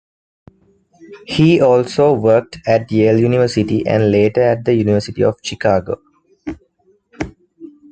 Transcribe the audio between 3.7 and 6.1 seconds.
and later at the University of Chicago.